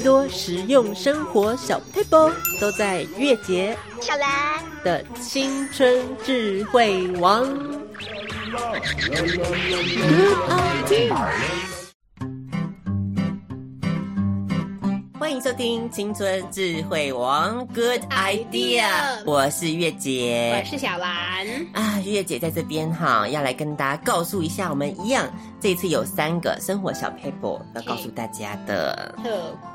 [0.00, 2.16] 最多实用生活小撇步
[2.58, 7.46] 都在月结小兰的青春智慧王。
[15.40, 18.84] 迎收听《青春智慧王》，Good idea！
[19.24, 21.98] 我是月姐，我是小兰啊。
[22.04, 25.26] 月姐在这边哈，要来跟大家告诉一下，我们一样
[25.58, 29.14] 这一次有三个生活小 paper 要告诉大家的。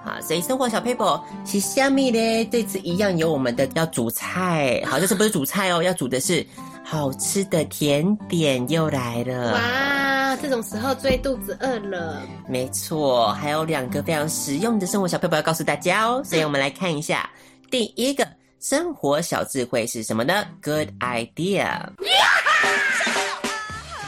[0.03, 2.45] 好，所以生活小 paper 是虾米呢？
[2.51, 6.45] 这次一样有我们的要煮菜，好， 这次不是煮菜哦，要煮的是
[6.83, 9.53] 好吃的甜点又来了。
[9.53, 10.14] 哇！
[10.35, 17.29] 这种时候最肚子饿了，没错，还有两个非常实用的生活小撇步要告诉大家哦，所以我们来看一下，
[17.69, 18.27] 第一个
[18.59, 21.87] 生活小智慧是什么呢？Good idea！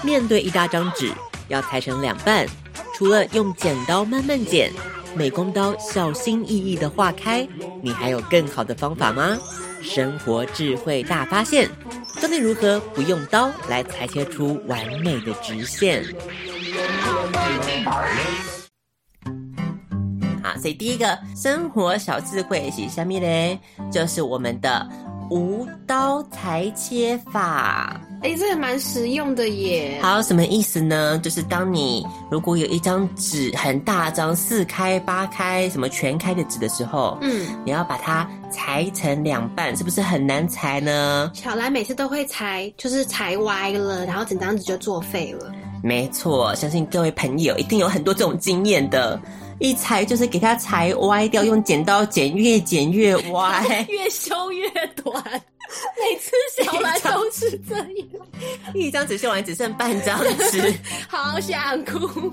[0.04, 1.12] 面对一大张纸，
[1.48, 2.46] 要裁成两半，
[2.94, 4.72] 除了用剪刀慢慢剪，
[5.16, 7.48] 美工刀小心翼翼的划开，
[7.82, 9.38] 你还有更好的方法吗？
[9.82, 11.70] 生活智慧大发现。
[12.28, 16.04] 教你如何不用刀来裁切出完美的直线。
[20.44, 23.60] 好，所以第一个生活小智慧是什么呢？
[23.90, 24.90] 就是我们的
[25.30, 28.00] 无刀裁切法。
[28.24, 30.00] 哎，这个蛮实用的耶。
[30.02, 31.20] 好，什么意思呢？
[31.20, 41.30] 就是当你如果有一张纸很大张，四开八开，什么全开的纸的时候，嗯，你要把它裁成两半，是不是很难裁呢？
[41.36, 45.52] 小兰每次都会裁，就是裁歪了，然后整张纸就作废了。
[45.84, 49.22] 没错，相信各位朋友一定有很多这种经验的，
[49.60, 55.24] 一裁就是给它裁歪掉，用剪刀剪，越剪越歪， 越修越短。
[56.00, 56.32] 每次
[56.64, 57.88] 小兰都是这样，
[58.74, 60.18] 一张纸修完只剩半张
[60.50, 60.74] 纸，
[61.10, 62.32] 好想哭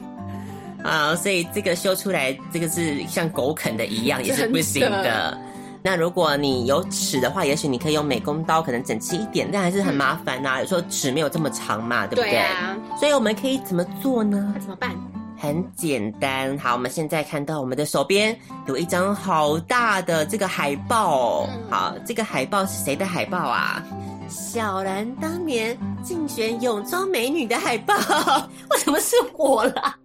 [0.84, 1.16] 啊！
[1.16, 5.36] 所以这个修出来，这个是像狗啃的一样，也是不行的。
[5.82, 10.60] 那如果你有尺的话，也许你可以用美工刀，可能整齐一点，但还是很麻烦呐、啊。
[10.60, 12.30] 有时候尺没有这么长嘛，对不对？
[12.30, 12.76] 对啊。
[13.00, 14.54] 所以我们可以怎么做呢？
[14.60, 14.94] 怎么办？
[15.36, 18.36] 很简单，好，我们现在看到我们的手边
[18.66, 23.82] 有一张好大的这个海报，好，这个海报是谁的海报啊？
[24.28, 27.94] 小兰当年竞选泳装美女的海报，
[28.70, 29.96] 为什么是我啦？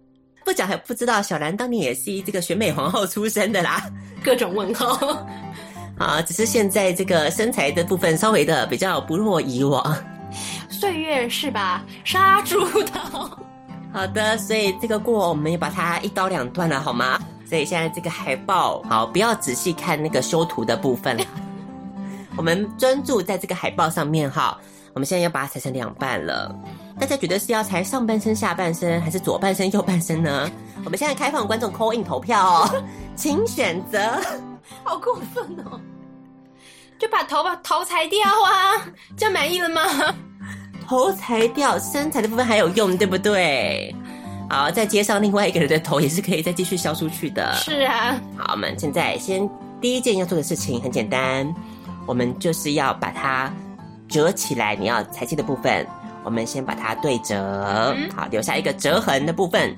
[0.44, 3.82] 不讲还不知道，小兰当年也是这个选美皇后出身的啦，
[4.22, 5.26] 各种问号。
[5.96, 9.96] 啊，只是现在这个身材的部分稍微的比较不若以往，
[10.68, 13.38] 岁月是把杀猪刀。
[13.92, 17.18] 好的，所以这个过我们也把它一刀两断了，好吗？
[17.48, 21.24] 所以现在这个海报，好，不要仔细看那个修图的部分了，
[22.36, 24.56] 我们专注在这个海报上面哈。
[24.92, 26.52] 我们现在要把它裁成两半了，
[26.98, 30.50] 大家觉得是要裁上半身、下半身，还是左半身、右半身呢？
[30.84, 32.84] 我们现在开放观众 coin 投票哦，
[33.14, 34.20] 请选择。
[34.82, 35.80] 好过分哦！
[36.98, 38.82] 就把头把头裁掉啊，
[39.16, 39.82] 这样满意了吗？
[40.90, 43.94] 头裁掉，身材的部分还有用，对不对？
[44.48, 47.52] 好，再接上另外一个人的头，也是可以再继续削出去的。
[47.54, 48.20] 是啊。
[48.36, 49.48] 好，我们现在先
[49.80, 51.48] 第一件要做的事情很简单，
[52.06, 53.54] 我们就是要把它
[54.08, 54.74] 折起来。
[54.74, 55.86] 你要裁切的部分，
[56.24, 59.72] 我们先把它对折，嗯、好，留下一个折痕的部分。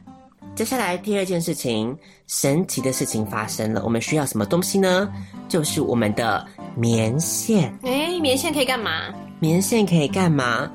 [0.55, 1.95] 接下来第二件事情，
[2.27, 3.83] 神奇的事情发生了。
[3.85, 5.13] 我们需要什么东西呢？
[5.47, 6.43] 就是我们的
[6.75, 7.71] 棉线。
[7.83, 9.13] 诶，棉线可以干嘛？
[9.41, 10.71] 棉线可以干嘛？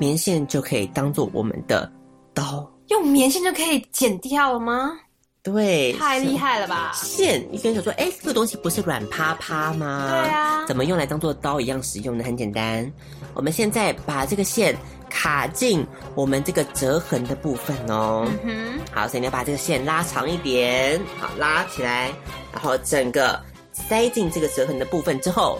[0.00, 1.90] 棉线就可以当做我们的
[2.32, 4.98] 刀，用棉线就可以剪掉了吗？
[5.42, 6.90] 对，太厉害了吧！
[6.94, 10.08] 线，你可以想说，哎，这个东西不是软趴趴吗？
[10.10, 12.24] 对啊，怎么用来当做刀一样使用呢？
[12.24, 12.90] 很简单，
[13.34, 14.74] 我们现在把这个线
[15.10, 18.26] 卡进我们这个折痕的部分哦。
[18.42, 22.10] 嗯哼，好，所以你要把这个线拉长一点，好，拉起来，
[22.52, 23.38] 然后整个
[23.70, 25.58] 塞进这个折痕的部分之后，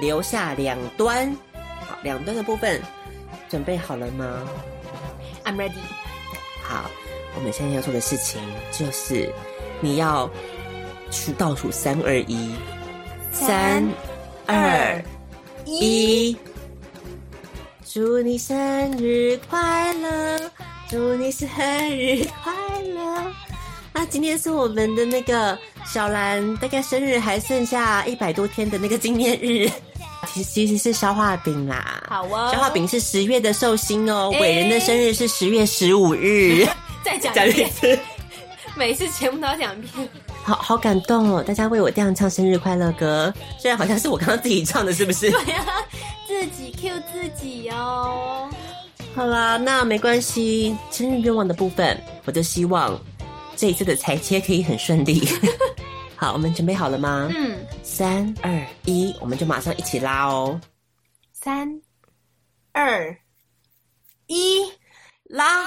[0.00, 1.34] 留下两端，
[1.86, 2.78] 好，两端的部分。
[3.50, 4.48] 准备好了吗
[5.44, 5.72] ？I'm ready。
[6.62, 6.88] 好，
[7.34, 9.28] 我们现在要做的事情就是，
[9.80, 10.30] 你要
[11.10, 12.54] 数倒数三二一，
[13.32, 13.84] 三
[14.46, 15.02] 二
[15.64, 16.36] 一，
[17.84, 18.56] 祝你生
[18.96, 20.50] 日快乐，
[20.88, 23.32] 祝你生日快乐。
[23.92, 29.68] 那，今天是我们的那个小兰，大概生日还剩下一百多天的那个纪念日。
[30.32, 32.50] 其实其实是消化饼啦，好哦。
[32.52, 36.66] 消化饼是十月的寿星哦，伟、欸、人的生日是十月十五日。
[37.04, 37.98] 再讲一次，
[38.76, 40.08] 每次节目都要讲一遍。
[40.42, 45.30] 好好感动哦，大家为我这样唱生日快乐歌，虽然好像是我刚刚自己唱的，是不是？
[45.30, 45.66] 对啊，
[46.26, 48.48] 自己 Q 自己哦。
[49.14, 50.76] 好啦，那没关系。
[50.90, 52.98] 生日愿望的部分，我就希望
[53.56, 55.28] 这一次的裁切可以很顺利。
[56.20, 57.30] 好，我们准备好了吗？
[57.34, 60.60] 嗯，三二一，我们就马上一起拉哦。
[61.32, 61.66] 三
[62.72, 63.16] 二
[64.26, 64.70] 一，
[65.24, 65.66] 拉！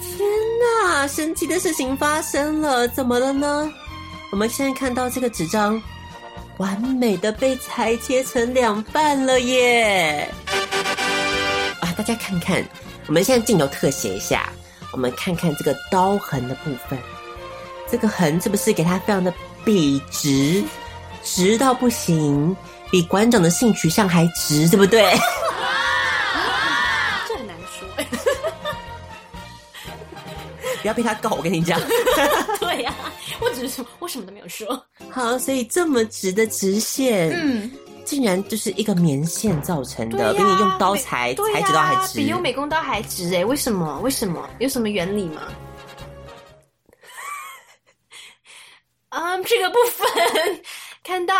[0.00, 3.72] 天哪，神奇的事情发生了，怎么了呢？
[4.32, 5.80] 我们现在看到这个纸张，
[6.58, 10.28] 完美的被裁切成两半了耶！
[11.80, 12.68] 啊，大家看看，
[13.06, 14.52] 我们现在镜头特写一下，
[14.92, 16.98] 我们看看这个刀痕的部分。
[17.90, 19.32] 这个横是不是给他非常的
[19.64, 20.62] 笔直，
[21.24, 22.56] 直到不行，
[22.90, 25.02] 比馆长的性取向还直，对不对？
[27.28, 28.06] 这很难说哎，
[30.82, 31.80] 不要被他告，我跟你讲。
[32.60, 33.10] 对呀、啊，
[33.40, 34.80] 我只是说，我什么都没有说。
[35.10, 37.70] 好，所以这么直的直线，嗯，
[38.04, 43.44] 竟然就是一个棉线造成的，啊、比你用刀裁、啊、裁纸刀还直，比用美工刀还直哎？
[43.44, 43.98] 为什么？
[44.00, 44.48] 为什么？
[44.60, 45.42] 有什么原理吗？
[49.10, 50.62] 啊，um, 这个部分
[51.02, 51.34] 看到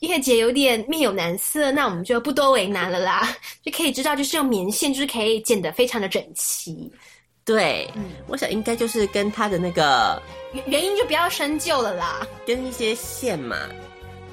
[0.00, 3.28] 叶姐有点面有难色，那我们就不多为难了啦，
[3.62, 6.90] 就可以知道，就是用棉线，就是可以剪得非常的整齐。
[7.44, 10.22] 对，嗯，我想应该就是跟它的那个
[10.52, 13.58] 原原因就不要深究了啦，跟一些线嘛，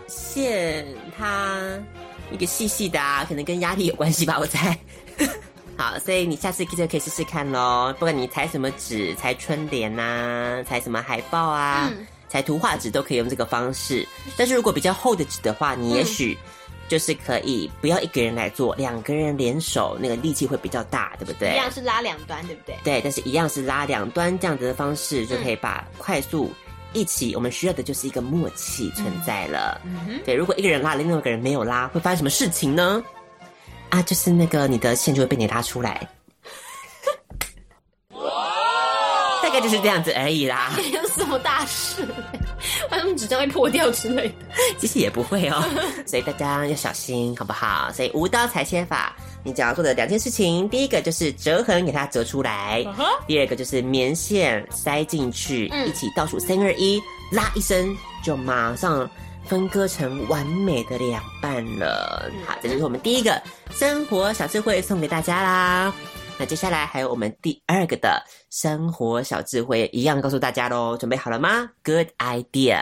[0.07, 0.85] 线
[1.17, 1.59] 它
[2.31, 4.77] 一个细细的啊，可能跟压力有关系吧，我猜。
[5.75, 11.89] 好，所以你下次记得可以试试看喽，不管你裁什么纸，裁春联呐，裁什么海报啊。
[11.91, 16.37] 嗯裁图画纸都可以用这个方式，但是如果比较厚的纸的话，你也许
[16.87, 21.53] 就是可以不要一个人来做，两个人联手，那个力气会比较大，对不对？
[21.53, 22.75] 一样是拉两端，对不对？
[22.83, 26.51] 对，但是一样是拉两端这样子的方式，就可以把快速
[26.93, 27.35] 一起。
[27.35, 29.81] 我们需要的就是一个默契存在了。
[29.83, 33.03] 嗯，对，如果一个人拉，另外一个人没有拉，会发生什么事情呢？
[33.89, 36.07] 啊，就是那个你的线就会被你拉出来。
[39.41, 42.07] 大概就是这样子而已啦，没 有什么大事，
[42.89, 44.35] 反正纸张会破掉之类的，
[44.77, 45.63] 其实也不会哦，
[46.05, 47.91] 所以大家要小心，好不好？
[47.93, 53.19] 所以无刀裁切法，你只要做的两件事情，第一个就是折痕给它折出来，uh huh.
[53.27, 57.01] 第二个就是棉线塞进去，嗯、一起倒数三二一，
[57.31, 59.09] 拉一声就马上
[59.45, 62.31] 分割成完美的两半了。
[62.47, 63.41] 好，这就是我们第一个
[63.71, 65.93] 生活小智慧送给大家啦。
[66.39, 72.81] 那接下来还有我们第二个的生活小智慧，一样告诉大家喽，准备好了吗？Good idea！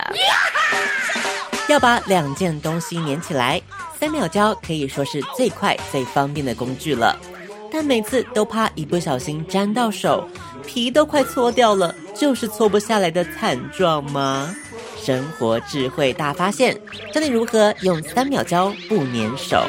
[1.67, 3.59] 要把两件东西粘起来，
[3.99, 7.19] 三秒胶可以说是最快最方便的工具了。
[7.71, 10.29] 但每次都怕一不小心沾到手，
[10.65, 14.55] 皮都快搓掉了，就是搓不下来的惨状吗？
[15.01, 16.79] 生活智慧大发现，
[17.11, 19.65] 教你如何用三秒胶不粘手。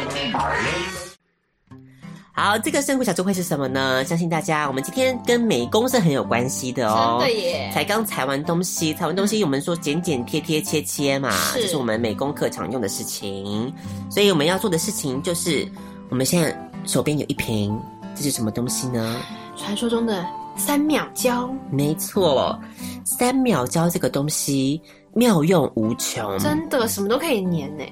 [2.39, 4.05] 好，这个生活小智慧是什么呢？
[4.05, 7.19] 相信大家，我们今天跟美工是很有关系的哦。
[7.21, 7.69] 真的耶！
[7.75, 13.75] 才刚裁完东西，裁完东西，我们说剪剪贴贴切切嘛，是这是我们美工课常用的事情。
[14.09, 15.67] 所以我们要做的事情就是，
[16.11, 17.77] 我们现在手边有一瓶，
[18.15, 19.17] 这是什么东西呢？
[19.57, 20.25] 传说中的
[20.57, 21.53] 三秒胶。
[21.73, 22.57] 没错，
[23.05, 24.81] 三秒胶这个东西
[25.13, 27.85] 妙用无穷，真的什么都可以粘呢。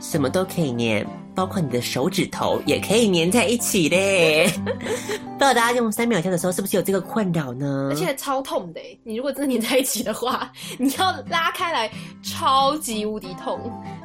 [0.00, 1.06] 什么都可以粘。
[1.32, 4.50] 包括你的手指头也可以粘在一起嘞。
[4.66, 7.88] 不知道大家用三秒胶的时候是不是有这个困扰呢？
[7.90, 11.90] 而且超痛的，你如果真的粘在一起的话， 你要拉开来，
[12.22, 13.58] 超级无敌痛。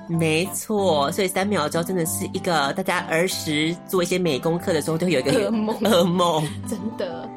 [0.08, 5.76] 没错，所以三秒胶真的是一个大家儿时做一些美工课的时候都有一个噩梦。
[5.82, 7.28] 噩梦， 真的。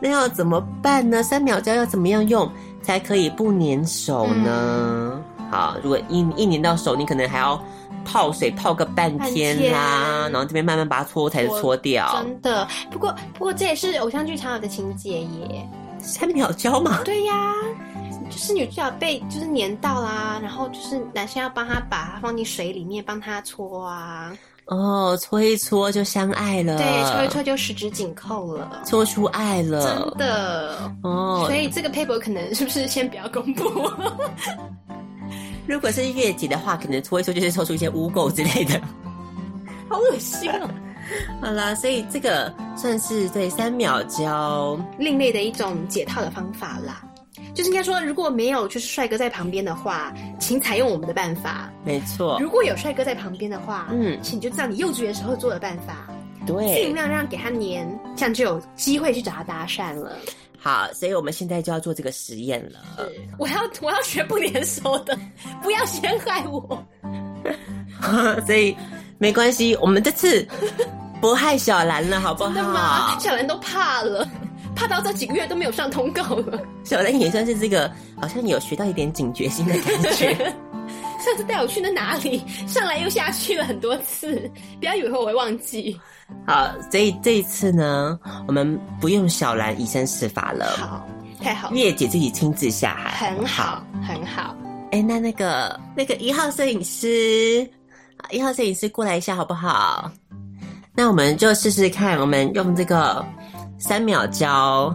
[0.00, 1.22] 那要怎么办呢？
[1.22, 2.50] 三秒胶要怎么样用
[2.80, 5.22] 才可以不粘手呢？
[5.36, 7.62] 嗯、好，如果一一粘到手，你可能还要。
[8.04, 12.22] 泡水泡个半天啦，天然后这边慢慢把它搓才是搓掉。
[12.22, 15.68] 真的，不过不过这也是偶像剧常有的情节耶。
[15.98, 17.00] 三秒胶嘛？
[17.04, 17.54] 对呀，
[18.28, 24.32] 就是女主角被就是粘到啦，然后就是男生要帮她把它放进水里面帮她搓啊。
[24.66, 26.76] 哦，搓一搓就相爱了。
[26.76, 29.94] 对，搓一搓就十指紧扣了，搓出爱了。
[29.94, 33.64] 真的哦，所以这个 paper 可能是不是先不要公布？
[35.66, 38.80] 如果是月季的话，可能搓一搓就是抽出一些污垢之类的，
[39.88, 40.68] 好恶心哦！
[41.40, 47.02] 好啦，所以这个算是对三秒胶另类的一种解套的方法啦。
[47.54, 51.70] 就是应该说，如果没有就是帅哥在旁边的话，请采用我们的办法。
[51.84, 56.08] 没错，如果有帅哥在旁边的话，嗯，请就照你幼稚园时候做的办法，
[56.46, 60.16] 对，尽量让给他黏，这样就有机会去找他搭讪了。
[60.62, 62.78] 好，所以我们现在就要做这个实验了。
[63.36, 65.18] 我要我要学不粘手的，
[65.60, 66.86] 不要陷害我。
[68.46, 68.76] 所以
[69.18, 70.46] 没关系，我们这次
[71.20, 72.50] 不害小兰了，好不好？
[72.52, 73.18] 真的吗？
[73.18, 74.24] 小兰都怕了，
[74.76, 76.60] 怕到这几个月都没有上通告了。
[76.84, 77.90] 小兰也算是这个，
[78.20, 80.54] 好像有学到一点警觉心的感觉。
[81.22, 84.50] 上次带我去那哪里， 上来又下去了很多次，
[84.80, 85.98] 不要以为我会忘记。
[86.46, 90.76] 好，所以这一次呢，我们不用小兰以身试法了。
[90.78, 91.06] 好，
[91.42, 94.56] 太好了，月姐自己亲自下海，很好，很好。
[94.90, 97.68] 哎、欸，那那个那个一号摄影师，
[98.30, 100.10] 一号摄影师过来一下好不好？
[100.94, 103.24] 那我们就试试看，我们用这个
[103.78, 104.94] 三秒胶。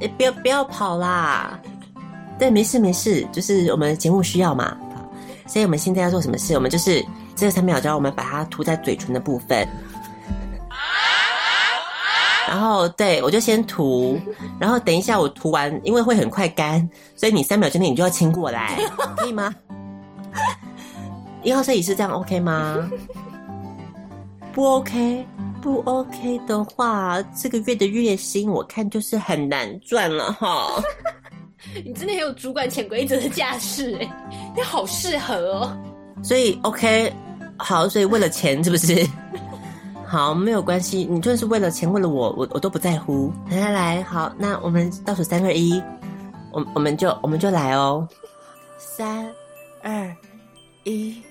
[0.00, 1.60] 哎、欸，不要不要跑啦！
[2.38, 4.76] 对，没事没事，就是我们节目需要嘛。
[5.52, 6.54] 所以我们现在要做什么事？
[6.54, 7.04] 我们就是
[7.36, 9.68] 这个三秒胶，我们把它涂在嘴唇的部分。
[12.48, 14.18] 然后，对，我就先涂，
[14.58, 18.78] 然后等一下我涂完，因为会很快干，所以你三秒之内你就要亲过来，
[19.18, 19.54] 可以吗？
[21.42, 22.90] 一号摄影师这样 OK 吗？
[24.54, 25.26] 不 OK，
[25.60, 30.82] 不 OK 的话，这个月的月薪我看就是很难赚了哈。
[31.84, 35.76] 你真的很有主管潜规则的架势哎，你好适合哦。
[36.22, 37.12] 所以 OK，
[37.56, 39.06] 好，所以为了钱是不是？
[40.06, 43.32] 好，没有关系，你就是为了钱，为了我，我我都不在乎。
[43.48, 45.82] 来来来，好，那我们倒数三二一，
[46.52, 48.06] 我我们就我们就来哦，
[48.76, 49.26] 三
[49.82, 50.14] 二
[50.84, 51.22] 一，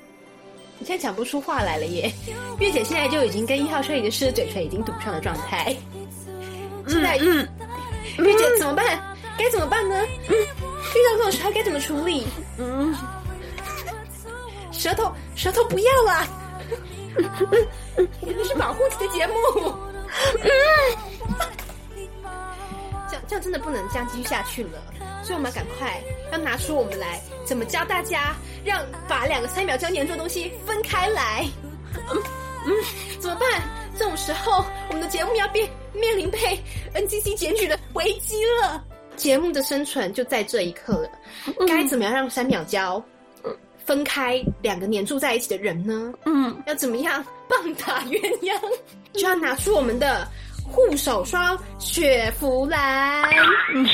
[0.80, 2.12] 你现在讲不出话来了耶。
[2.58, 5.76] 月姐现在就已经跟一号摄影师的嘴唇已经堵上的状态。
[6.88, 7.48] 现在，嗯，
[8.18, 9.00] 月姐怎么办？
[9.38, 9.96] 该怎么办呢？
[10.28, 12.28] 嗯，遇到这种时候该怎么处理？
[12.58, 12.96] 嗯，
[14.72, 16.28] 舌头，舌头不要啦。
[18.22, 19.34] 我们是保护级的节目，
[23.10, 24.82] 这样这样真的不能这样继续下去了，
[25.24, 28.34] 所以我们要赶快要拿出我们来，怎么教大家
[28.64, 31.46] 让把两个三秒胶粘住的东西分开来？
[32.10, 32.24] 嗯
[32.66, 32.74] 嗯，
[33.20, 33.62] 怎么办？
[33.98, 36.40] 这种时候我们的节目要变面临被
[36.94, 38.82] NCC 检举的危机了，
[39.15, 41.10] 节目的生存就在这一刻了。
[41.68, 43.03] 该怎么样让三秒胶？
[43.84, 46.13] 分开两个黏住在一起的人呢？
[46.25, 48.53] 嗯，要怎么样棒打鸳鸯？
[49.13, 50.25] 就要拿出我们的
[50.63, 53.24] 护手霜雪佛兰。
[53.74, 53.88] 嗯，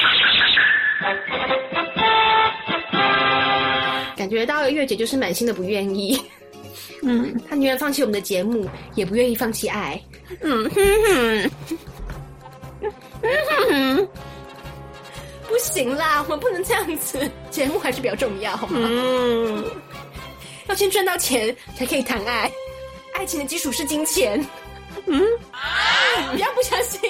[4.17, 6.21] 感觉到月姐就是满心的不愿意。
[7.01, 10.00] 嗯，她宁愿放弃我们的节目，也不愿意放弃爱。
[10.41, 11.51] 嗯哼哼，
[12.81, 14.07] 嗯哼哼，
[15.57, 18.77] 不行啦，我们不能这样子，节目还是比较重要，好吗？
[18.79, 19.65] 嗯。
[20.67, 22.51] 要先赚到钱才可以谈爱，
[23.15, 24.39] 爱情的基础是金钱。
[25.07, 25.19] 嗯，
[26.31, 27.01] 不要不相信，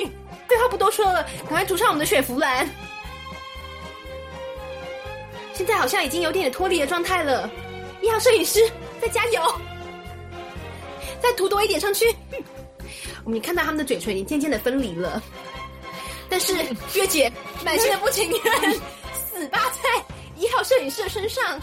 [0.47, 2.69] 废话不多说了，赶快涂上我们的雪佛兰。
[5.53, 7.49] 现在好像已经有点脱离的状态了，
[8.01, 8.61] 一号摄影师
[9.01, 9.41] 再加油，
[11.21, 12.15] 再涂多一点上去。
[13.25, 15.21] 我们看到他们的嘴唇已经渐渐的分离了，
[16.29, 16.53] 但是
[16.93, 17.31] 月姐
[17.63, 18.71] 满心的不情愿，
[19.13, 20.05] 死扒在
[20.35, 21.61] 一号摄影师的身上。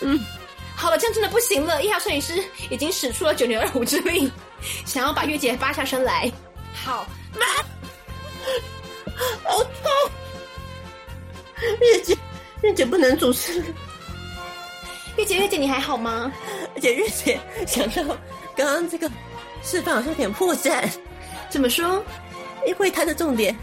[0.00, 0.18] 嗯。
[0.76, 1.82] 好了，这样真的不行了。
[1.82, 4.32] 一号摄影师已经使出了九牛二虎之力，
[4.86, 6.32] 想要把月姐扒下身来。
[6.72, 7.06] 好，
[7.38, 7.46] 妈，
[9.44, 9.92] 好痛！
[11.80, 12.16] 月姐，
[12.62, 13.62] 月姐不能主持。
[15.16, 16.32] 月姐，月姐，你还好吗？
[16.74, 18.16] 而且月姐想到
[18.56, 19.10] 刚刚这个
[19.62, 20.90] 示范好像有点破绽。
[21.50, 22.02] 怎么说？
[22.66, 23.54] 因为它的重点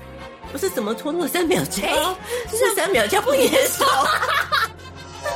[0.51, 2.16] 不是怎么拖落三秒胶，欸、
[2.51, 3.84] 是三秒胶不粘手。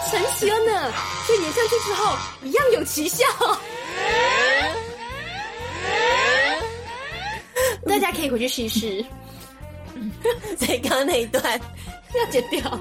[0.10, 0.94] 神奇了呢！
[1.26, 3.26] 所以粘上去之后一样有奇效。
[7.88, 9.04] 大家可以回去试一试。
[10.58, 11.44] 所以刚刚那一段
[12.16, 12.80] 要剪掉，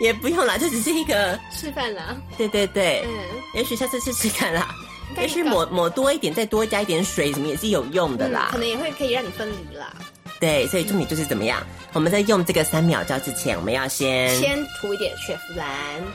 [0.00, 2.14] 也不用啦，就只是一个示范啦。
[2.36, 3.10] 对对对，嗯，
[3.54, 4.68] 也许下次试试看啦。
[5.16, 8.48] 也是抹抹多一点，再多加一点水，什么也是有用的啦。
[8.52, 9.92] 可能也会可以让你分离啦。
[10.38, 11.62] 对，所以重点就是怎么样？
[11.94, 15.66] 我们在用这个三秒胶之前，我们要先先涂一点雪佛兰。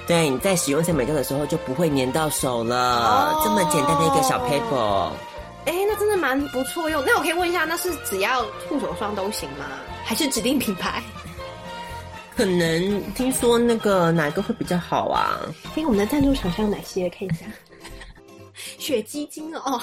[0.05, 2.75] 对，你在使用三秒胶的时候就不会粘到手了。
[2.75, 5.09] 哦，这么简单的一个小 paper。
[5.65, 7.03] 哎，那真的蛮不错用。
[7.05, 9.65] 那我可以问一下，那是只要护手霜都行吗？
[10.03, 11.01] 还是指定品牌？
[12.37, 15.39] 可能听说那个哪个会比较好啊？
[15.75, 17.09] 哎我们的赞助厂商有哪些？
[17.09, 17.39] 可以讲。
[18.77, 19.81] 雪肌精哦，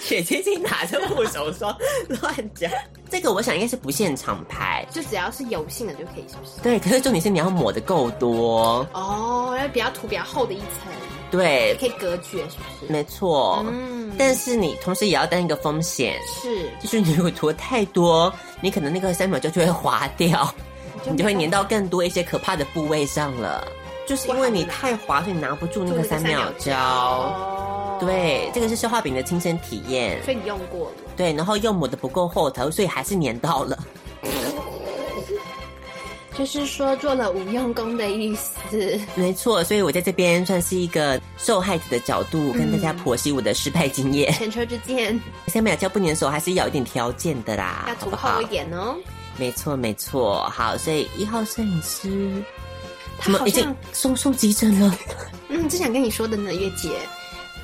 [0.00, 1.76] 雪肌精拿着护手霜
[2.20, 2.70] 乱讲。
[3.10, 6.60] 这个我想应该是不限厂牌，就只要是油性的就可以，是不是？
[6.62, 10.92] 对，可是重点是你要抹的够多哦，要比较涂比较厚的一层，
[11.30, 12.92] 对，可以隔绝，是不是？
[12.92, 14.12] 没错，嗯。
[14.18, 20.52] 但是你同时也要担一个风险，是，就是你如果涂太多，你可能那个三秒胶就会滑掉，
[21.08, 23.66] 你就会粘到更多一些可怕的部位上了。
[24.08, 27.98] 就是因为你太滑，所以拿不住那个三秒胶。
[28.00, 30.92] 对，这个是消化饼的亲身体验，所以你用过了。
[31.14, 33.78] 对，然后又抹的不够厚头，所以还是粘到了。
[36.38, 38.98] 就是说做了无用功的意思。
[39.16, 44.32] 没错，所以我在这边算是一个受害者的角度，跟大家剖析我的失败经验。
[44.32, 48.96] 前车之鉴， 三秒胶不粘手还是要一点条件的啦，要涂厚一点哦。
[49.36, 50.48] 没错，没错。
[50.50, 52.42] 好，所以一号摄影师，
[53.18, 54.98] 他们已经送送急诊了。
[55.48, 56.90] 嗯，正想跟你说的呢，月姐。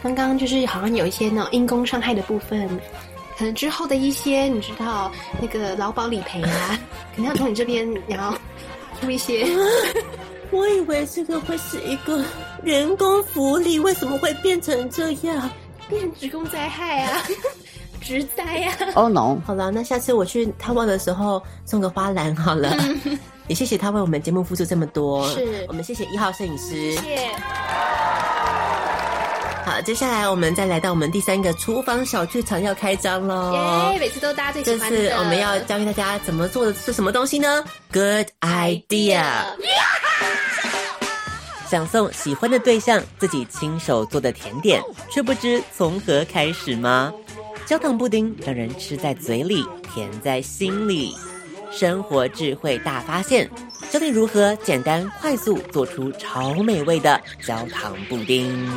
[0.03, 2.69] 刚刚就是好像有一些那种因公伤害的部分，
[3.39, 6.79] 可能之后的一些你知道那个劳保理赔啊，
[7.17, 8.37] 可能要从你这边然后
[9.01, 9.47] 出一些。
[10.51, 12.23] 我以为这个会是一个
[12.63, 15.51] 员工福利，为什么会变成这样？
[15.89, 17.23] 变成职工灾害啊，
[18.05, 19.39] 职灾啊！Oh no！
[19.47, 22.77] 好了，那下次我去探望的时候送个花篮好了。
[23.49, 26.93] 也谢谢他为我们节目付出这么多，是我们谢谢一号摄影师。
[26.93, 27.31] 谢谢。
[29.65, 33.91] 好，接下来我们再来到我们第三个厨房小剧场要开张喽！
[33.93, 34.97] 耶，每次都大家最喜欢的。
[34.97, 39.25] 这次我们要教给大家怎么做的是什么东西呢？Good idea！
[41.69, 47.13] 想送喜欢的对象自己亲手做的甜点，却不知从何开始吗？
[47.67, 51.15] 焦糖布丁让人吃在嘴里，甜在心里。
[51.71, 53.49] 生活智慧大发现。
[53.91, 58.69] 教你如何简单快速做出超美味的焦糖布丁。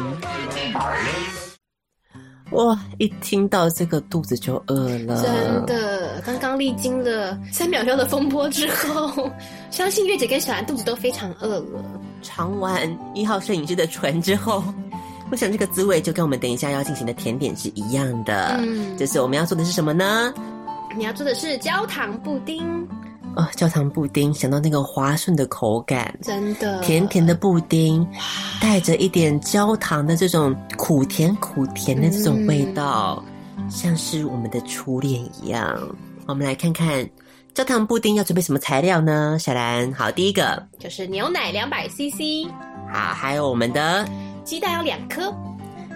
[2.52, 5.24] 哇，一听到这个肚子就饿了。
[5.24, 9.30] 真的，刚刚历经了三秒钟的风波之后，
[9.72, 11.84] 相信月姐跟小兰肚子都非常饿了。
[12.22, 14.64] 尝完一号摄影师的唇之后，
[15.30, 18.58] 我想这个滋味就跟我们等一下要进行的甜点是一样的。
[18.60, 20.34] 嗯，就是我们要做的是什么呢？
[20.96, 22.88] 你要做的是焦糖布丁。
[23.36, 28.04] 哦，焦糖布丁，想到那个滑顺的口感，真的甜甜的布丁，
[28.60, 33.24] 带着一点焦糖的这种苦甜苦甜的这种味道，
[33.58, 35.78] 嗯、像是我们的初恋一样。
[36.26, 37.08] 我们来看看
[37.54, 39.38] 焦糖布丁要准备什么材料呢？
[39.40, 42.50] 小兰，好，第一个就是牛奶两百 CC，
[42.92, 44.04] 好，还有我们的
[44.48, 45.36] 鸡蛋要两颗，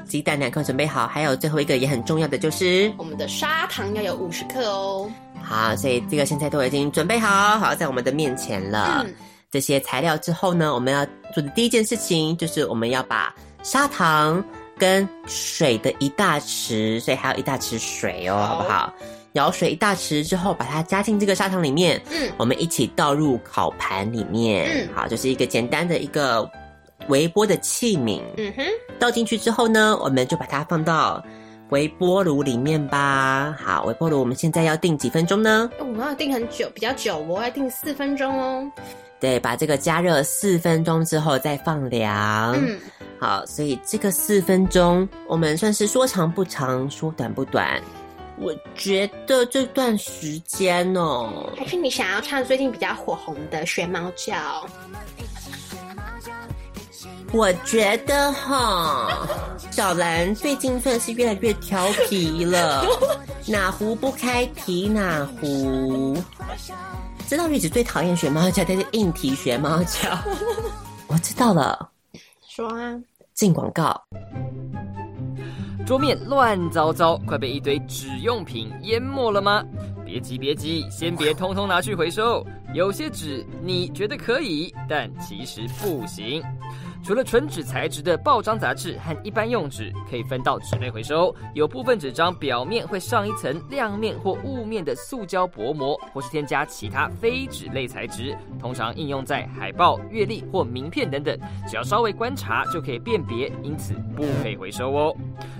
[0.06, 5.10] 鸡蛋两颗准备好，还有最后一个也很重要的就是我们的砂糖要有五十克哦。
[5.42, 9.06] 好，所以这个现在都已经准备好，好在我们的面前了。
[9.08, 9.14] 嗯、
[9.50, 13.34] 这些材料之后呢，我们要做的第一件事情就是我们要把
[13.64, 14.44] 砂糖
[14.78, 18.94] 跟水的一大匙，所以还有一大匙水哦，好，好不好？
[19.32, 26.52] 舀水一大匙之后，把它加进这个砂糖里面，嗯，我们一起倒入烤盘里面，嗯，好，就是一个简单的一个
[27.10, 28.64] 微波的器皿，嗯哼，
[29.00, 31.24] 倒进去之后呢，我们就把它放到。
[31.70, 35.70] 微波炉里面吧，好，微波炉我们现在要定几分钟呢？
[35.80, 38.70] 我们要定很久，比较久，我要定四分钟哦。
[39.22, 42.52] 对，把这个加热四分钟之后再放凉。
[42.56, 42.78] 嗯，
[43.18, 47.82] 好，所以这个四分钟我们算是说长不长，说短不短。
[48.38, 54.34] 我觉得这段时间哦，还是你想要唱最近比较火红的《学猫叫》。
[57.34, 59.26] 我觉得哈，
[59.72, 62.86] 小兰最近算是越来越调皮了，
[63.48, 66.18] 哪壶不开提哪壶。
[67.28, 70.10] 知道月子最讨厌学猫叫，但是硬提学猫叫。
[71.08, 71.90] 我知道了，
[72.48, 73.00] 说啊，
[73.34, 74.02] 进广告。
[75.86, 79.64] 桌面乱糟糟，快被一堆纸用品淹没了吗？
[80.06, 82.46] 别急别急，先别通通拿去回收。
[82.74, 86.44] 有些纸你觉得可以，但其实不行。
[87.04, 101.36] 除了纯纸材质的报章杂志和一般用纸可以分到纸类回收，有部分纸张表面会上一层亮面或雾面的塑胶薄膜，或是添加其他非纸类材质，通常应用在海报、月历或名片等等，
[101.68, 105.16] 只要稍微观察就可以辨别，因此不可以回收哦。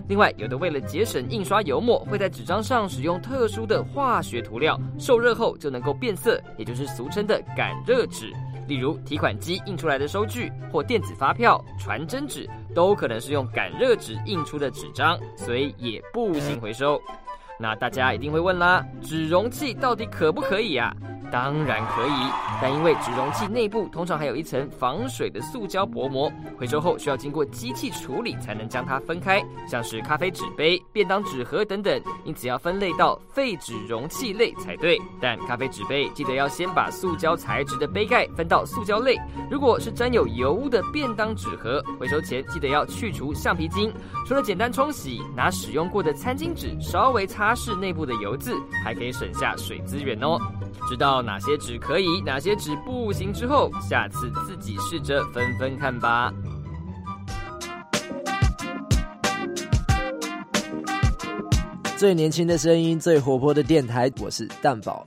[0.08, 8.32] 另外，有的为了节省印刷油墨，会在纸张上使用特殊的化学涂料，受热后就能够变色，也就是俗称的感热纸。
[8.72, 16.98] 例如提款机印出来的收据或电子发票、传真纸，都可能是用感热纸印出的纸张，所以也不行回收。
[17.60, 20.96] 那大家一定会问啦，纸容器到底可不可以呀？
[21.32, 35.00] 当然可以，但因为纸容器内部通常还有一层防水的塑胶薄膜，回收后需要经过机器处理才能将它分开，像是咖啡纸杯、便当纸盒等等，因此要分类到废纸容器类才对。
[35.22, 39.18] 但咖啡纸杯记得要先把塑胶材质的杯盖分到塑胶类。
[39.50, 43.92] 如果是沾有油污的便当纸盒，回收前记得要去除橡皮筋，
[44.28, 50.38] 除了简单冲洗，拿使用过的餐巾纸稍微擦拭内部的油渍，还可以省下水资源哦。
[50.90, 56.34] 知哪些纸可以，哪些纸不行之后，下次自己试着分分看吧。
[61.98, 65.06] 最年轻的声音，最活泼的电台，我是蛋宝。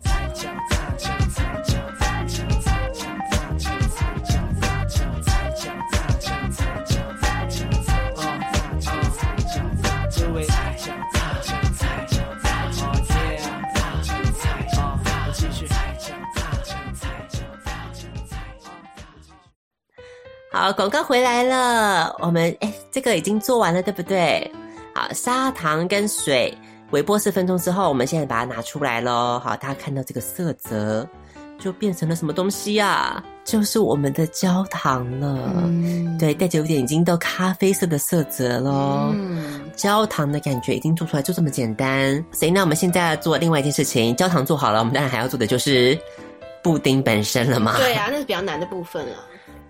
[20.54, 22.14] 好，广告回来了。
[22.20, 24.48] 我们哎，这个已经做完了，对不对？
[24.94, 26.56] 好，砂糖跟水
[26.92, 29.40] 微波四分钟之后，我们现在把它拿出来喽。
[29.42, 31.04] 好，大家看到这个色泽，
[31.58, 33.20] 就变成了什么东西啊？
[33.44, 35.36] 就是我们的焦糖了。
[35.56, 39.10] 嗯，对，带着有点已经到咖啡色的色泽喽。
[39.12, 42.24] 嗯，焦糖的感觉已经做出来，就这么简单。
[42.30, 45.98] 所以，那我们现在要做另外一件事情，焦糖做好了，我们当然还要做的就是
[46.62, 47.76] 布丁本身了嘛。
[47.76, 49.16] 对啊，那是比较难的部分了。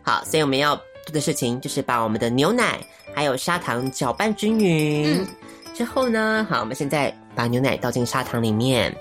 [0.04, 2.78] 好，所以我们要做的事情就是把我们的牛奶
[3.14, 5.16] 还有砂糖搅拌均匀。
[5.18, 5.26] 嗯。
[5.74, 8.94] 之后呢，好，我们现在把牛奶倒进砂糖里面，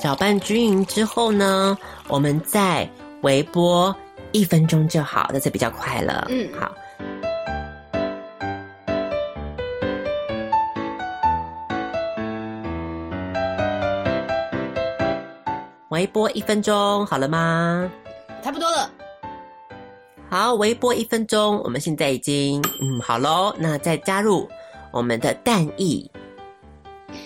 [0.00, 2.88] 搅拌均匀之后呢，我们再
[3.20, 3.94] 微波
[4.32, 6.26] 一分钟就好，那这比较快了。
[6.28, 6.72] 嗯，好。
[15.90, 17.88] 微波一分钟，好了吗？
[18.42, 18.90] 差不多了。
[20.32, 23.54] 好，微波一分钟，我们现在已经嗯好喽。
[23.58, 24.48] 那再加入
[24.90, 26.10] 我们的蛋液。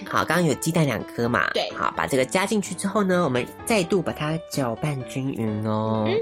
[0.05, 1.49] 好，刚刚有鸡蛋两颗嘛？
[1.55, 1.71] 对。
[1.71, 6.05] 好，把这个加进去之后呢，我们再度把它搅拌均匀哦。
[6.09, 6.19] 嗯。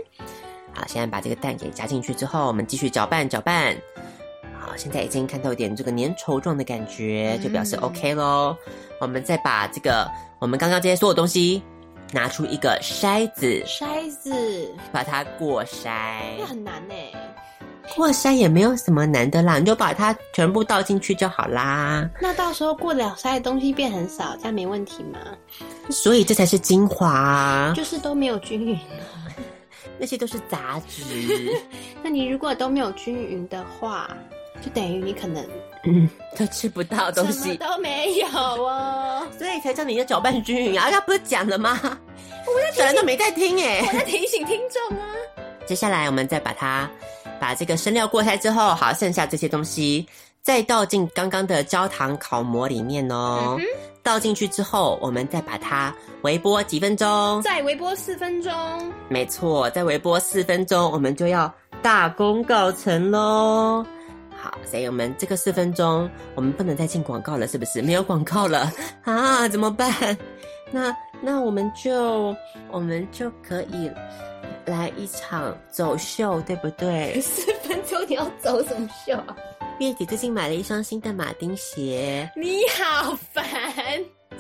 [0.75, 3.75] 好，现在把这个蛋给加进去之后，我们继续搅拌搅拌。
[4.61, 8.55] 好，现在已经看到一点这个粘稠状的感觉，就表示 OK 喽。
[8.67, 8.73] 嗯。
[9.01, 10.07] 我们再把这个
[10.39, 11.63] 我们刚刚这些所有东西。
[12.15, 16.37] 拿出一个筛子，筛子，把它过筛。
[16.39, 16.95] 那很难呢。
[17.97, 22.09] 过筛也没有什么难的啦，你就把它全部倒进去就好啦。
[22.21, 25.19] 那到时候过了筛的东西变很少，这样没问题吗？
[25.91, 28.79] 所以这才是精华啊，就是都没有均匀，
[29.99, 31.03] 那些都是杂质。
[32.03, 34.09] 那你如果都没有均匀的话，
[34.63, 35.45] 就等于你可能。
[35.87, 40.91] 嗯，都吃不到东西，都没有哦， 所以才叫你要搅拌均匀啊！
[40.91, 41.79] 他不是讲了吗？
[42.47, 45.05] 我在讲，人都没在听哎，我在提醒听众啊。
[45.67, 46.89] 接下来我们再把它
[47.41, 50.07] 把这个生料过筛之后，好，剩下这些东西
[50.43, 53.57] 再倒进刚刚的焦糖烤模里面哦。
[53.59, 53.65] 嗯、
[54.03, 58.53] 倒进去之后，我们再把它微波几分钟，再微波四分钟。
[59.09, 63.85] 没错，再微波四分钟，我们就要大功告成喽。
[64.45, 67.81] 好，所以我们这个四分钟，我们不能再进广告了，是不是？
[67.81, 68.71] 没有广告了
[69.03, 69.49] 啊？
[69.49, 69.91] 怎么办？
[70.71, 72.37] 那那我们就
[72.71, 73.91] 我们就可以
[74.67, 77.19] 来一场走秀，对不对？
[77.23, 79.35] 四分钟你要走什么秀啊？
[79.79, 83.43] 月姐最近买了一双新的马丁鞋，你好烦。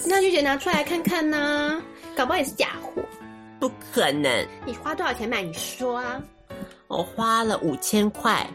[0.05, 1.83] 那月姐拿出来看看呢？
[2.15, 3.03] 搞不好也是假货。
[3.59, 4.47] 不可能。
[4.67, 5.41] 你花多少钱买？
[5.41, 6.21] 你说啊。
[6.89, 8.47] 我花了五千块。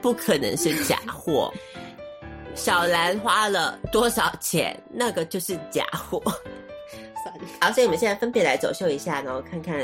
[0.00, 1.52] 不可能是假货，
[2.54, 4.78] 小兰花了多少钱？
[4.90, 6.22] 那个就是假货。
[7.60, 9.76] 好，所以我们现在分别来走秀一下，然后看看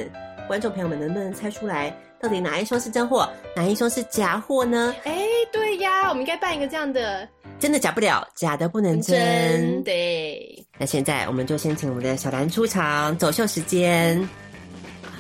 [0.49, 4.95] 观众朋友们能不能猜出来，到底哪一双是真货，哪一双是假货呢？
[5.05, 9.19] 哎、欸，对呀，我们应该办一个这样的，真的假不了，假的不能真。
[9.19, 10.67] 真对。
[10.79, 14.27] 那现在我们就先请我们的小兰出场，走秀时间。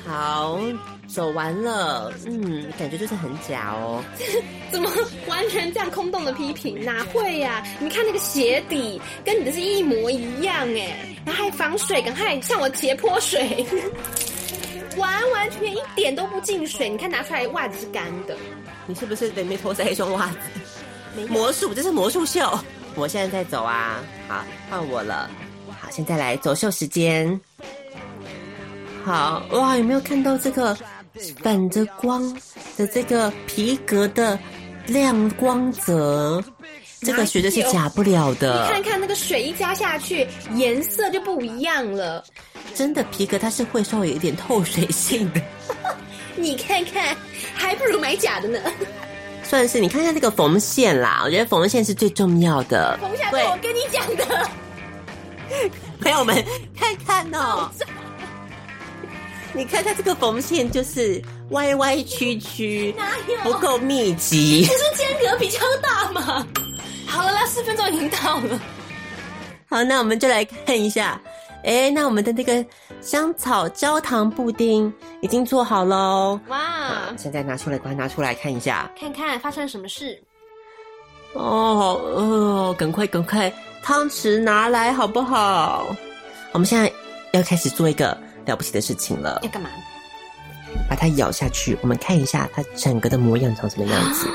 [0.07, 0.61] 好。
[1.07, 4.03] 走完了，嗯，感觉就是很假哦。
[4.73, 4.91] 怎么
[5.29, 6.83] 完全这样空洞的批评？
[6.83, 7.67] 哪会呀、啊？
[7.79, 13.65] 你看那个鞋底跟你的是一模一样哎，然后还防水，刚还像我斜泼水，
[14.97, 16.89] 完完全全一点都不进水。
[16.89, 18.35] 你看拿出来袜子是干的，
[18.87, 21.21] 你是不是里面脱塞一双袜子？
[21.29, 22.59] 魔术，这是魔术秀。
[22.95, 25.31] 我现在在走啊，好，换我了。
[25.69, 27.39] 好，现在来走秀时间。
[29.05, 30.77] 好哇，有没有看到这个？
[31.45, 32.21] 反着光
[32.77, 34.37] 的这个皮革的
[34.89, 36.43] 亮光泽，
[37.03, 38.65] 这个绝对是假不了的。
[38.65, 42.25] 你看看那个水一加下去，颜色就不一样了。
[42.75, 45.41] 真的皮革它是会稍微有一点透水性的。
[46.35, 47.17] 你看看，
[47.55, 48.59] 还不如买假的呢。
[49.45, 52.99] 算是，你看看这个缝线啦，我觉得缝线是最重要的。
[53.01, 54.51] 缝线是我跟你讲的。
[56.03, 56.45] 朋友们，
[56.77, 57.71] 看看哦。
[59.57, 63.53] 你看它这个缝线就是歪歪曲曲，哪有？
[63.53, 64.67] 不够密集。
[64.67, 66.45] 不是间隔比较大嘛？
[67.07, 68.61] 好了啦，四分钟已经到了。
[69.71, 71.21] 好，那我们就来看一下。
[71.63, 72.67] 哎，那我们的那个
[73.01, 76.39] 香草焦糖布丁已经做好喽。
[76.49, 77.15] 哇！
[77.17, 80.21] 现在拿出来，快拿出来看一下，看看发生了什么事。
[81.33, 85.87] 哦，哦，赶快赶快，汤匙拿来好不好？
[86.53, 86.93] 我们现在
[87.33, 88.19] 要开始做一个。
[88.45, 89.41] 了不起的事情了！
[89.43, 89.71] 要干嘛？
[90.89, 94.29] 把它咬下去，我们看一下它整个的模样长什么样子。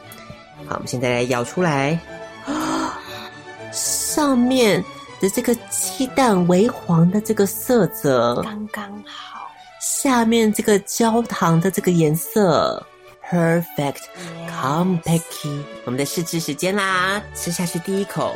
[0.66, 1.98] 好，我们现在来咬出来。
[3.70, 4.82] 上面
[5.20, 12.86] 的这个鸡蛋微黄的这个色泽刚刚好，下面这个焦糖的这个颜色
[13.28, 14.00] perfect
[14.48, 15.62] compeki。
[15.84, 18.34] 我们的试吃时间啦，吃下去第一口，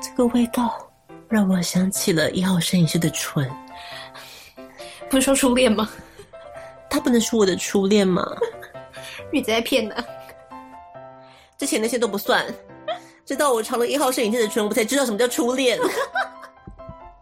[0.00, 0.91] 这个味道
[1.32, 3.50] 让我想起了一号摄影师的唇。
[5.08, 5.88] 不是说初恋吗？
[6.90, 8.36] 他不能是我的初恋吗？
[9.32, 9.94] 你在骗呢？
[11.56, 12.44] 之前那些都不算，
[13.24, 15.78] 直到我尝了一号摄影师的唇，我才知道什么叫初恋。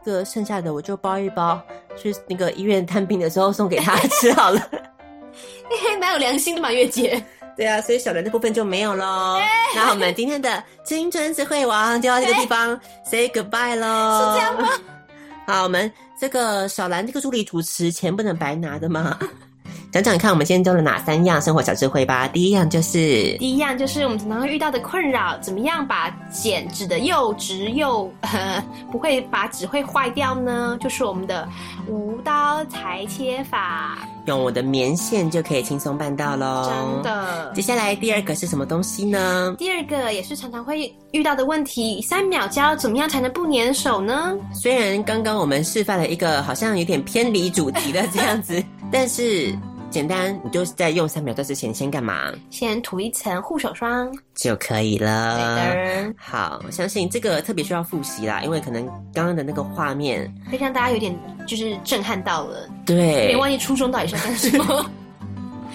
[0.05, 1.62] 这剩下的我就包一包，
[1.96, 4.70] 去那个医院探病的时候送给他吃好了。
[5.70, 7.25] 你还蛮有良心的嘛，月姐。
[7.61, 9.38] 对啊，所以小兰的部分就没有喽。
[9.77, 14.33] 那我们今天的青春智慧王就到这个地方 say goodbye 喽。
[14.33, 14.68] 是这样吗？
[15.46, 19.14] 好，我们这个小兰这个助理主持钱不能白拿的嘛。
[19.92, 22.27] 讲讲看，我们今天教了哪三样生活小智慧吧。
[22.29, 30.79] 第一样就是，第一样就是我们常常会遇到的困扰，怎么样把剪纸的又直又呃不会把纸会坏掉呢？
[30.81, 31.46] 就是我们的
[31.87, 33.99] 无刀裁切法，
[34.31, 36.71] 用我的棉线就可以轻松办到喽。
[36.71, 37.53] 真的。
[37.53, 39.53] 接下来第二个是什么东西呢？
[39.59, 44.37] 第二个也是常常会遇到的问题，三秒胶怎么样才能不粘手呢？
[44.55, 48.62] 虽然刚刚我们示范了一个好像有点偏离主题的这样子，
[48.93, 49.53] 但是。
[49.90, 52.33] 简单，你就在用三秒胶之前先干嘛？
[52.48, 56.14] 先涂一层护手霜就可以了。
[56.16, 61.12] 好，我相信这个特别需要复习啦，因为可能刚刚的那个画面会让大家有点
[61.44, 62.68] 就是震撼到了。
[62.87, 64.90] 对，别忘记初衷到底是干什么？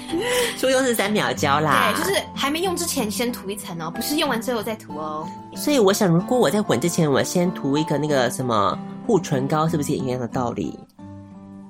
[0.57, 1.91] 初衷是三秒胶啦。
[1.93, 5.27] 对，就是还没用之前先涂一层哦，不是用完之后再涂哦。
[5.55, 10.77] 所以我想，如果我在滚之前，我先涂一个那个什么护唇膏，是不是也一样的道理？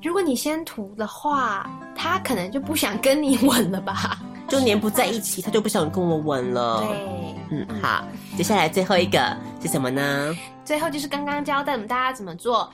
[0.06, 4.20] 如果你先涂的话，他可能就不想跟你吻了吧？
[4.48, 6.86] 就黏不在一起，他就不想跟我吻了。
[6.88, 8.04] 对，嗯，好，
[8.38, 10.38] 接下来最后一个是什么呢？
[10.64, 12.70] 最后就是刚刚教的，我们大家怎么做。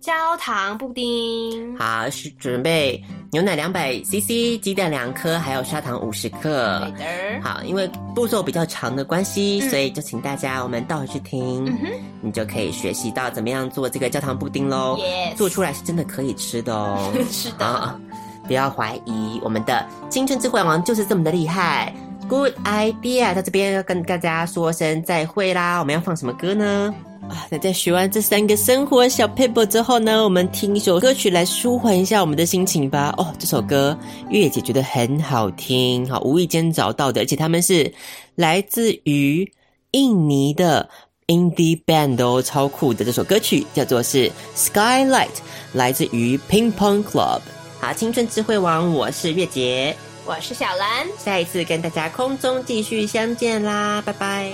[0.00, 6.90] 焦糖布丁，好，是准备牛奶两百 CC，鸡蛋两颗，还有砂糖五十克。
[6.96, 7.42] 对的。
[7.42, 14.98] 好，因为步骤比较长的关系，嗯、所以就请大家我们倒回去听，嗯、你就可以学习到怎么样做这个焦糖布丁喽。
[15.36, 17.12] 做出来是真的可以吃的哦。
[17.30, 18.00] 是的、啊，
[18.46, 21.94] 不要怀疑，我们的青春智慧王就是这么的厉害。
[22.30, 25.80] Good idea，在这边要跟大家说声再会啦。
[25.80, 26.94] 我们要放什么歌呢？
[27.28, 33.12] 啊，那在学完这三个生活小 paper 之后呢，我们听一首歌曲来舒缓一下我们的心情吧。
[33.18, 37.92] 哦，这首歌月姐觉得很好听，好，无意间找到的，而且他们是
[38.36, 39.52] 来自于
[39.90, 40.88] 印尼的
[41.26, 43.04] indie band 哦，超酷的。
[43.04, 45.26] 这首歌曲叫做是 Skylight，
[45.72, 47.40] 来自于 Ping Pong Club。
[47.80, 54.52] 好，青春智慧王，我是月姐，我是小兰，下一次跟大家空中继续相见啦，拜拜。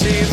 [0.00, 0.29] see